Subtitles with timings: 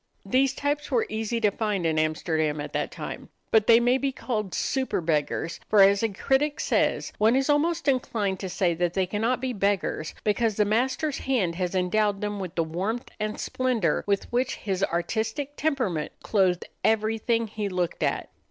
[0.25, 4.11] These types were easy to find in Amsterdam at that time; but they may be
[4.11, 8.95] called super beggars, for as a critic says, "One is almost inclined to say that
[8.95, 13.39] they cannot be beggars, because the master's hand has endowed them with the warmth and
[13.39, 18.31] splendor with which his artistic temperament clothed everything he looked at."